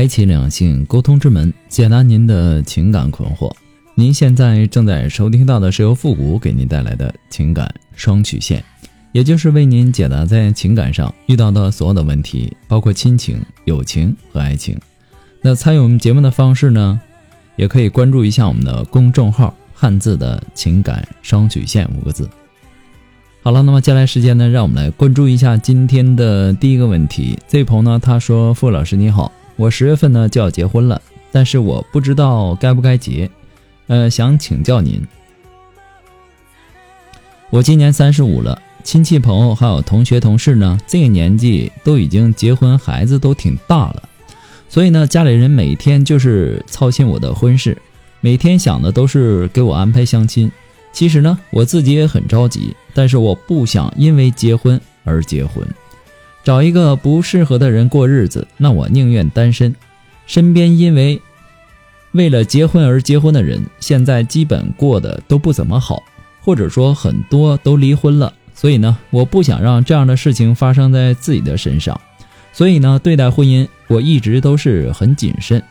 [0.00, 3.52] 开启两性沟通之门，解答您的情感困惑。
[3.94, 8.64] 您现在正在收听到的是由复古给您带来的情感双曲线，
[9.12, 14.74] 也就是为您解答在情感上遇到的所有的问题，包括亲情、友情和爱情。
[15.42, 16.98] 那参与我们节目的方式呢，
[17.56, 22.26] 也可以关注一下我们的公众号“汉字的情感双曲线”五个字。
[23.42, 27.38] 好了，那么接下来时间呢，让我们来关注一下今天的第一个问题。
[27.46, 29.30] 这位朋友呢，他说：“傅老师你好。”
[29.60, 33.30] 我十月份呢就要结婚了，但是我不知道该不该结，
[33.88, 35.06] 呃，想请教您。
[37.50, 44.08] 我今年三十五了，亲戚朋友还有同学同事呢，这个年纪都已经结婚，孩子都挺大了，
[44.66, 47.76] 所以呢，家里人每天就是操心我的婚事，
[48.22, 50.50] 每天想的都是给我安排相亲。
[50.90, 55.62] 其实呢，我自己也很着急，但是我不想因为结婚而结婚。
[56.42, 59.74] 找一个不适合的人过日子，那我宁愿单身。
[60.26, 61.20] 身边因为
[62.12, 66.02] 为了结婚而结婚的人，现在基本过得都不怎么好，
[66.40, 68.32] 或者说很多都离婚了。
[68.54, 72.00] 所以呢，我不想让这样的事情发生在自己的身上。
[72.52, 75.62] 所以呢，对待婚姻我一直都是很谨慎。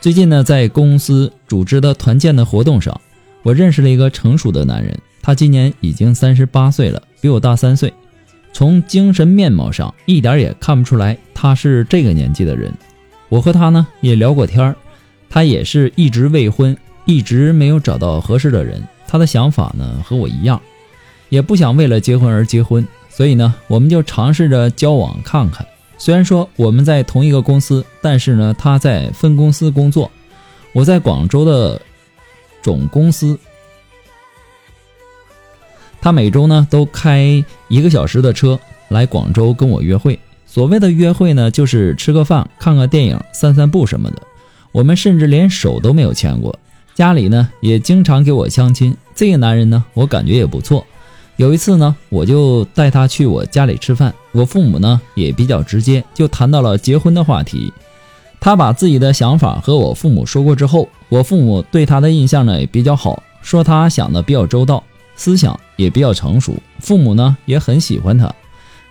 [0.00, 3.00] 最近呢，在公司组织的团建的活动上，
[3.42, 7.92] 我认识了一个成熟的男人，他今年已经三十八岁了，比我大三岁。
[8.54, 12.72] 从精神面貌上一点也看不出来他是这个年纪的人。
[13.28, 14.76] 我和他呢也聊过天儿，
[15.28, 18.80] 他也是一直未婚，一直没有找到合适的人。
[19.08, 20.60] 他的想法呢和我一样，
[21.30, 25.66] 也不想为了结婚而结婚，所以呢我们就尝试着交往看看。
[25.98, 30.08] 虽然说我们在同一个公司，但是呢他在分公司工作，
[30.72, 31.82] 我在广州的
[32.62, 33.36] 总公司。
[36.04, 40.18] 他每周呢都开一个小时的车来广州跟我约会。
[40.44, 44.20] 所谓的约会呢，就是吃个饭、看个电影、散散步什么的。
[44.70, 46.54] 我们甚至连手都没有牵过。
[46.94, 48.94] 家里呢也经常给我相亲。
[49.14, 50.84] 这个男人呢，我感觉也不错。
[51.36, 54.14] 有一次呢，我就带他去我家里吃饭。
[54.32, 57.72] 我父母呢也比较直接，就谈到了结婚的话题。
[58.38, 64.84] 他把自己的想法和我父母说过之后，我父母对他的印象呢也比较好，说他想的比较周到。
[65.16, 68.34] 思想也比较成熟，父母呢也很喜欢他，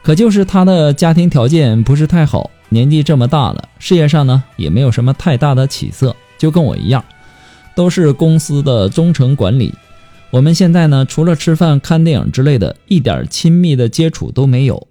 [0.01, 7.03] 可就是他的家庭条件不是太好，年纪这么大了，事业上呢也没有什么太大的起色，就跟我一样，
[7.75, 9.73] 都是公司的中层管理。
[10.29, 14.87] 我们现在呢，除了吃饭、看电影之类的，一点亲密的接触都没有。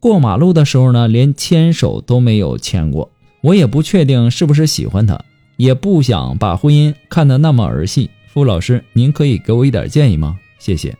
[0.00, 3.10] 过马路的时候呢，连牵手都没有牵过。
[3.42, 5.20] 我也不确定是不是喜欢他，
[5.58, 8.08] 也不想把婚姻看得那么儿戏。
[8.32, 10.38] 傅老师，您可以给我一点建议吗？
[10.58, 10.96] 谢谢。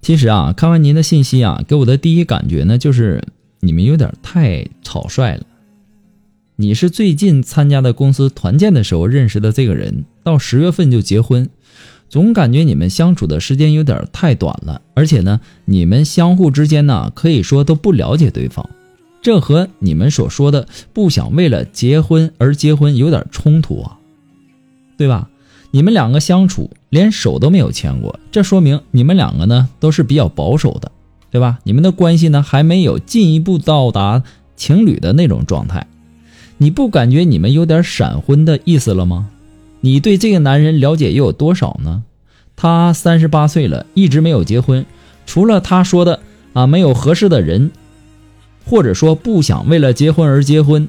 [0.00, 3.22] 其实啊，看完您的信息啊，给我的第一感觉呢，就是
[3.60, 5.46] 你们有点太草率了。
[6.56, 11.48] 你是最近参加的公司团建的时候认识的这个人，到十月份就结婚，
[12.08, 18.68] 总感觉你们相处的时间有点太短了，而且呢，你们相互之间呢，可以说都不了解对方。
[19.22, 23.96] 这和你们所说的不想为了结婚而结婚有点冲突啊，
[24.98, 25.30] 对吧？
[25.70, 30.90] 你们两个相处连手都没有牵过，这说明你们两个呢都是比较保守的，
[31.30, 31.60] 对吧？
[31.62, 34.24] 你们的关系呢还没有进一步到达
[34.56, 35.86] 情侣的那种状态，
[36.58, 39.30] 你不感觉你们有点闪婚的意思了吗？
[39.80, 42.02] 你对这个男人了解又有多少呢？
[42.56, 44.84] 他三十八岁了，一直没有结婚，
[45.26, 46.20] 除了他说的
[46.52, 47.70] 啊没有合适的人。
[48.64, 50.88] 或者说不想为了结婚而结婚。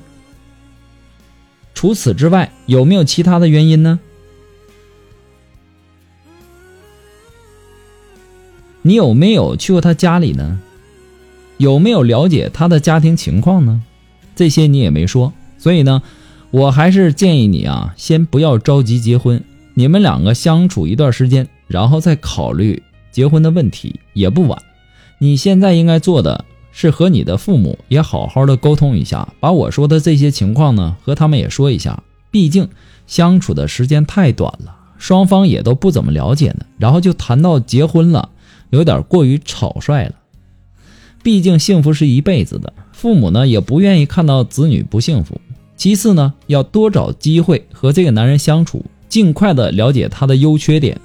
[1.74, 4.00] 除此之外，有没有其他的原因呢？
[8.84, 10.60] 你有没有去过他家里呢？
[11.58, 13.82] 有没有了解他的家庭情况呢？
[14.36, 16.02] 这些你也没说，所以呢，
[16.52, 19.44] 我还是建议你啊，先不要着急结婚，
[19.74, 22.82] 你们两个相处一段时间，然后再考虑
[23.12, 24.62] 结婚的问题也不晚。
[25.18, 26.46] 你现在应该做的。
[26.74, 32.04] 是和你的父母也好好的沟通一下，把我说的这些情况呢和他们也说一下。
[32.30, 32.68] 毕竟
[33.08, 38.30] 相处的时间太短了，双方也都不怎么了解呢，然后就谈到结婚了，
[38.72, 40.16] 有点过于草率了。
[41.22, 45.40] 毕竟幸福是一辈子的，父母呢也不愿意看到子女不幸福。
[45.78, 51.00] 其次呢，要多找机会和这个男人相处，尽快的了解他的优缺点，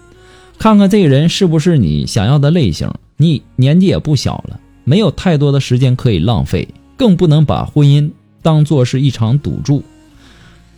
[0.58, 2.90] 看看这个人是不是你想要的类型。
[3.16, 4.58] 你年纪也不小了。
[4.88, 9.82] 没有太多的时间可以浪费，更不能把婚姻当做是一场赌注。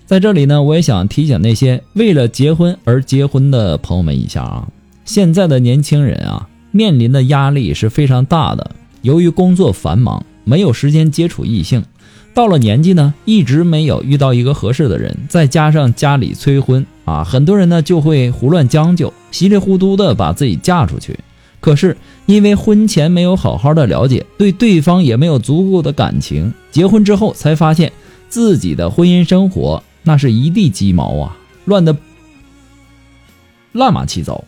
[0.05, 4.67] 在这里呢，我也想提醒那些为了结婚而结婚的朋友们一下啊，
[5.05, 8.73] 现在的年轻人啊，面临的压力是非常大的。
[9.03, 11.85] 由于工作繁忙，没有时间接触异性，
[12.35, 21.17] 到了年纪呢，一直没有遇到一个合适的人，再加上家里催婚啊，很多人呢就会胡乱将就，稀里糊涂的把自己嫁出去。
[21.61, 27.93] 可是因为婚前没有好好的了解，对对方也没有足够的感情，结婚之后才发现
[28.31, 31.37] 自己的婚姻生活那是一地鸡毛啊，
[31.67, 31.95] 乱的
[33.73, 34.43] 乱码七糟。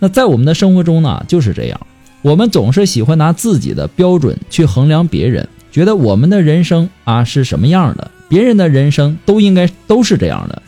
[0.00, 1.80] 那在我们的生活中呢，就是这样，
[2.20, 10.62] 我们总是喜欢拿自己的标准去衡量别人，觉得我们的人生啊是什么样的，别人的人生都应该都是这样的。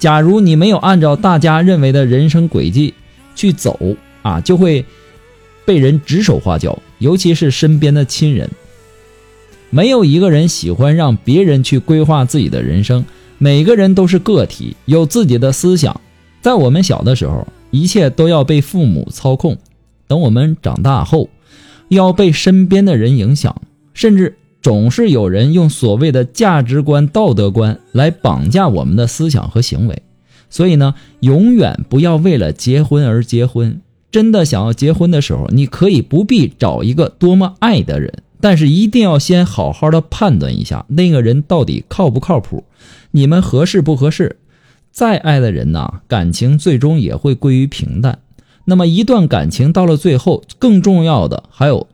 [0.00, 2.92] 假如你没有按照大家认为的人生轨迹
[3.36, 3.78] 去走
[4.22, 4.84] 啊，就会。
[5.64, 8.50] 被人指手画脚，尤其是身边的亲人。
[9.70, 13.04] 没有一个人喜欢让别人去规划自己的人生。
[13.38, 16.00] 每个人都是个体，有自己的思想。
[16.40, 19.54] 在我们小的时候，一切都要被父母操控；
[20.06, 21.28] 等我们长大后，
[21.88, 23.62] 要被身边的人影响，
[23.94, 30.02] 甚至总是有人用所谓的价值观、道德观来绑架我们的思想和行为。
[30.50, 33.80] 所以呢，永远不要为了结婚而结婚。
[34.12, 42.64] 真的想要结婚的时候，你可以不必找一个多么爱的人，但是一定要先好好的判断一下那个人到底靠不靠谱，
[43.12, 44.36] 你们合适不合适。
[44.90, 48.18] 再爱的人呐，感情最终也会归于平淡。
[48.66, 51.88] 那么一段感情到了最后，更重要的还有，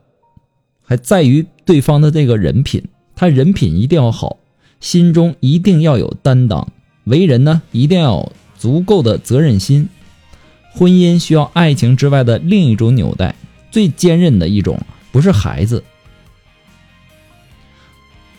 [0.83, 2.83] 还在于对方的这个人品，
[3.15, 4.39] 他人品一定要好，
[4.81, 6.67] 心中一定要有担当，
[7.05, 9.87] 为人呢一定要有足够的责任心。
[10.71, 13.35] 婚姻需要爱情之外的另一种纽带，
[13.71, 14.79] 最坚韧的一种，
[15.11, 15.83] 不是孩子，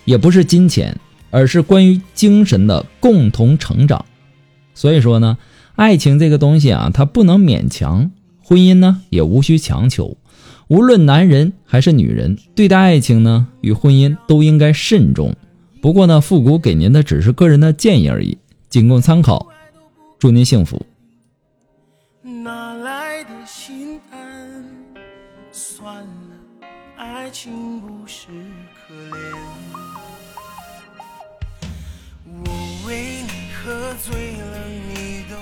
[0.05, 0.99] 也不是金钱，
[1.31, 4.05] 而是关于精神的共同成长。
[4.75, 5.37] 所以说呢，
[5.75, 8.11] 爱情这个东西啊，它不能勉强；
[8.43, 10.17] 婚姻呢，也无需强求。
[10.69, 15.35] 无论男人还是女人，对待爱情呢与婚姻都应该慎重。
[15.83, 18.39] 不过呢，复古给您的只是个人的建议而已，
[18.69, 19.49] 仅供参考。
[20.19, 20.87] 祝您幸福。
[27.33, 28.27] 情不是
[28.75, 29.21] 可怜。
[32.27, 33.71] 我为你喝
[34.03, 34.45] 醉了，
[34.95, 35.37] 你都。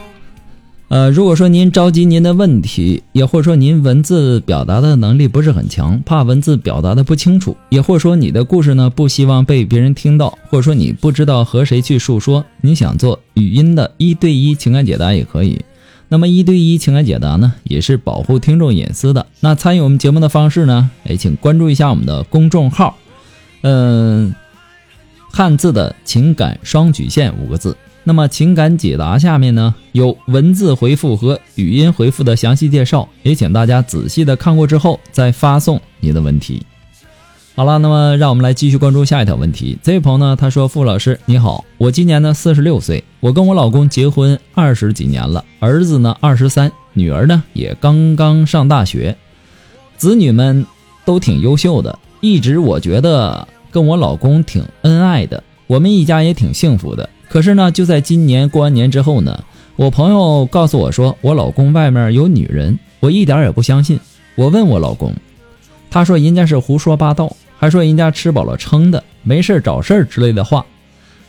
[0.89, 15.61] 呃，如果说您着急您的问题，也或者说您文字表达的能力不是很强，怕文字表达的不清楚，也或者说你的故事呢不希望被别人听到，或者说你不知道和谁去诉说，你想做语音的一对一情感解答也可以。
[16.09, 19.27] 那么一对一情感解答呢，也是保护听众隐私的。
[19.41, 22.97] 那参与我们节目的方式呢，哎，请关注一下我们的公众号，
[23.61, 24.35] 嗯，
[25.31, 27.77] 汉字的情感双曲线五个字。
[28.05, 36.63] 那么情感解答下面呢，有文字回复和语音回复的详细介绍，也请大家仔细的看过之后再发送你的问题。
[37.59, 39.77] 好了，那么让我们来继续关注下一条问题。
[39.83, 49.17] 这位朋友呢，他说：“傅老师你好，我今年呢四十六岁，我跟我老公结婚二十几年了，儿子呢二十三，女儿呢也刚刚上大学，
[49.97, 50.65] 子女们
[51.05, 57.11] 都挺优秀的，一直我觉得跟我老公挺恩爱的，我们一家也挺幸福的。
[57.29, 59.37] 可是呢，就在今年过完年之后呢，
[59.75, 63.99] 我朋友告诉我说我老公外面有女人，我一点也不相信。
[64.37, 65.13] 我问我老公，
[65.91, 70.65] 他说人家是胡说八道。”还说人家吃饱了撑的，没事找事儿之类的话。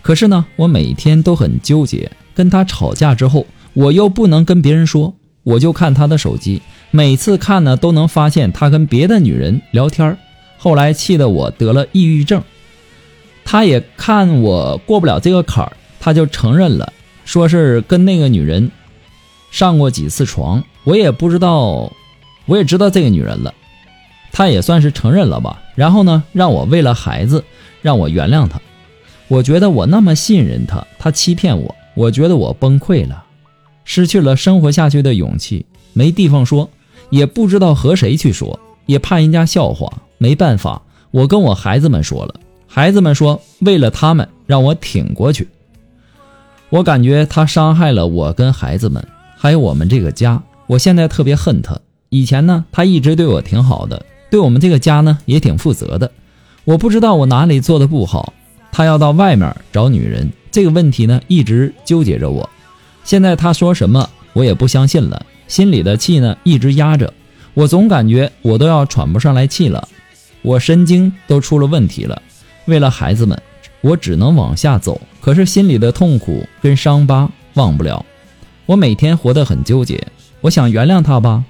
[0.01, 2.09] 可是呢，我每天都很纠结。
[2.35, 10.17] 跟他吵架之后，我又不能跟别人说，我就看他的手机，每次看呢都能发现他跟别的女人聊天
[10.57, 12.41] 后来气得我得了抑郁症。
[13.43, 16.93] 他也看我过不了这个坎儿，他就承认了，
[17.25, 18.71] 说是跟那个女人
[19.51, 20.63] 上过几次床。
[20.85, 21.91] 我也不知道，
[22.45, 23.53] 我也知道这个女人了。
[24.31, 27.41] 他也算是承认了吧，然后呢，让我为了孩子，
[27.81, 28.59] 让我原谅他。
[29.29, 33.23] 我觉得我那么信任他，他欺骗我，我觉得我崩溃了，
[33.85, 36.69] 失去了生活下去的勇气，没地方说，
[37.11, 39.89] 也不知道和谁去说，也怕人家笑话。
[40.17, 40.81] 没办法，
[41.11, 42.35] 我跟我孩子们说了，
[42.67, 45.47] 孩子们说为了他们让我挺过去。
[46.69, 49.01] 我感觉他伤害了我跟孩子们，
[49.37, 50.43] 还有我们这个家。
[50.67, 51.79] 我现在特别恨他。
[52.09, 56.11] 以前呢，他一直对我挺好的，对我们这个家呢也挺负责的。
[56.65, 58.33] 我不知道我哪里做的不好，
[58.71, 62.47] 他要到外面找女人，这个问题呢一直纠结着我。
[63.03, 67.11] 现在他说什么我也不相信了，心里的气呢一直压着，
[67.53, 69.87] 我总感觉我都要喘不上来气了，
[70.41, 72.21] 我神经都出了问题了。
[72.65, 73.41] 为了孩子们，
[73.81, 78.05] 我只能往下走，可是心里的痛苦跟伤疤忘不了。
[78.67, 80.07] 我每天活得很纠结，
[80.41, 81.43] 我想原谅他吧，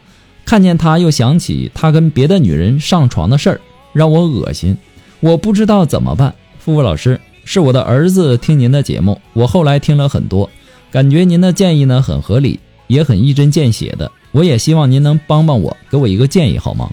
[0.50, 3.62] 看见他又想起他跟别的女人上床的事儿，
[3.94, 4.75] 让我恶心。
[5.20, 6.34] 我不知道怎么办。
[6.58, 10.50] 付付老师，是我的儿子听您的节目，我后来听了很多。
[10.89, 14.12] 感觉您的建议呢很合理，也很一针见血的。
[14.32, 16.89] 我也希望您能帮帮我，给我一个建议好吗？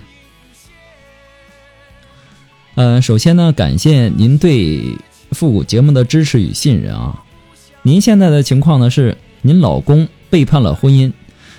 [2.74, 4.98] 嗯，首先呢，感谢您对
[5.30, 7.24] 复古节目的支持与信任啊。
[7.80, 11.10] 您现在的情况呢是，您老公背叛了婚姻，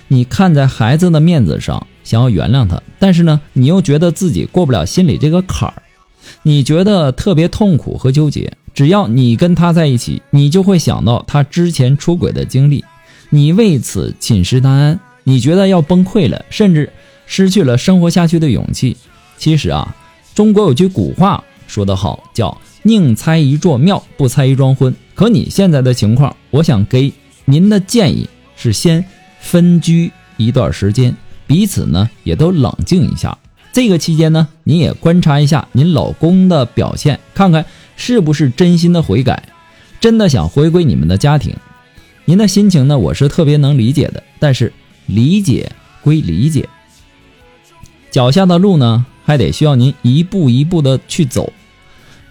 [0.06, 5.82] 你看在孩子的面子上想要原谅他，但是呢，你又觉得自己过不了心里这个坎儿，
[6.42, 8.50] 你觉得特别痛苦和纠结。
[8.72, 12.82] 只要你跟他在一起，你就会想到他之前出轨的经历，
[13.28, 16.90] 你为此寝食难安，你觉得要崩溃了，甚至
[17.26, 18.96] 失去了生活下去的勇气。
[19.36, 19.94] 其实啊，
[20.34, 24.94] 中国有句古话说得好，叫“宁拆一座庙，不拆一桩婚”。
[25.14, 27.12] 可你现在的情况，我想给
[27.44, 29.04] 您的建议是先
[29.40, 31.14] 分居一段时间，
[31.48, 33.36] 彼此呢也都冷静一下。
[33.72, 37.66] 这个期间呢，你也观察一下您老公的表现，看看。
[38.00, 39.48] 是不是真心的悔改，
[40.00, 41.52] 真的想回归你们的家庭？
[42.26, 42.96] 您的心情呢？
[42.96, 44.22] 我是特别能理解的。
[44.38, 44.72] 但是
[45.06, 46.68] 理解归理解，
[48.12, 51.52] 脚下的路呢，还得需要您一步一步的去走。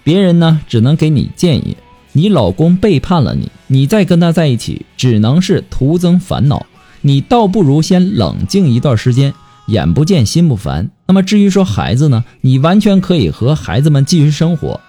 [0.05, 1.75] 别人呢，只能给你建议。
[2.13, 6.65] 你老公背叛了你，你再跟他在一起，只能是徒增烦恼。
[7.07, 9.33] 你倒不如先冷静一段时间，
[9.67, 10.91] 眼不见心不烦。
[11.05, 14.81] 那么至于说孩子呢，你完全可以和孩子们继续生活。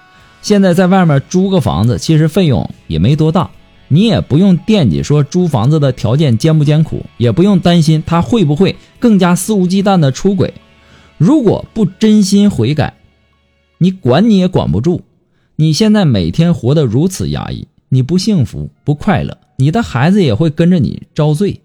[0.43, 3.49] 现在在外面租个房子，其实费用也没多大，
[3.87, 10.53] 你也不用惦记说租房子的条件艰不艰苦，也不用担心他会不会更加肆无忌惮的出轨。
[11.19, 12.95] 如果不真心悔改，
[13.79, 15.03] 你管你也管不住。
[15.55, 21.61] 你现在每天活得如此压抑，你不幸福不快乐，你的孩子也会跟着你遭罪，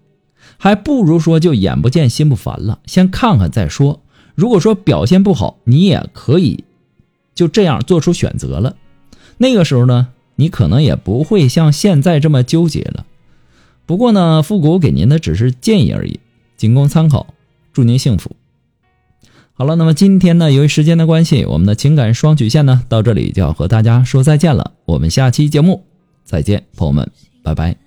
[0.58, 4.00] 还不如说就眼不见心不烦了，先看看再说。
[4.34, 6.64] 如果说表现不好，你也可以。
[7.34, 8.76] 就这样做出选择了，
[9.38, 13.06] 那个时候呢，你可能也不会像现在这么纠结了。
[13.86, 16.20] 不过呢，复古给您的只是建议而已，
[16.56, 17.26] 仅供参考。
[17.72, 18.36] 祝您幸福。
[19.52, 24.72] 好了，那么今天呢，由于时间的关系，我们的情感双曲线呢，到这里就要和大家说再见了。
[24.84, 25.84] 我们下期节目
[26.24, 27.10] 再见，朋友们，
[27.42, 27.83] 拜拜。